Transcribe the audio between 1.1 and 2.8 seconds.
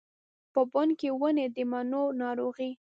ونې د مڼو، ناروغې